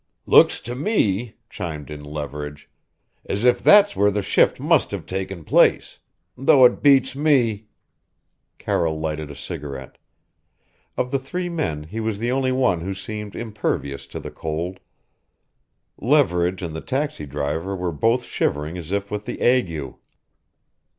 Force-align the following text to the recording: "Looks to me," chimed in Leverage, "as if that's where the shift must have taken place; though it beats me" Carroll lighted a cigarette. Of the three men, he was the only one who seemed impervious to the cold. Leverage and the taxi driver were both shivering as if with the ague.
"Looks 0.25 0.59
to 0.61 0.73
me," 0.73 1.35
chimed 1.47 1.91
in 1.91 2.03
Leverage, 2.03 2.67
"as 3.23 3.43
if 3.43 3.61
that's 3.61 3.95
where 3.95 4.09
the 4.09 4.23
shift 4.23 4.59
must 4.59 4.89
have 4.89 5.05
taken 5.05 5.43
place; 5.43 5.99
though 6.35 6.65
it 6.65 6.81
beats 6.81 7.15
me" 7.15 7.67
Carroll 8.57 8.99
lighted 8.99 9.29
a 9.29 9.35
cigarette. 9.35 9.99
Of 10.97 11.11
the 11.11 11.19
three 11.19 11.49
men, 11.49 11.83
he 11.83 11.99
was 11.99 12.17
the 12.17 12.31
only 12.31 12.51
one 12.51 12.81
who 12.81 12.95
seemed 12.95 13.35
impervious 13.35 14.07
to 14.07 14.19
the 14.19 14.31
cold. 14.31 14.79
Leverage 15.99 16.63
and 16.63 16.75
the 16.75 16.81
taxi 16.81 17.27
driver 17.27 17.75
were 17.75 17.91
both 17.91 18.23
shivering 18.23 18.79
as 18.79 18.91
if 18.91 19.11
with 19.11 19.25
the 19.25 19.39
ague. 19.39 19.93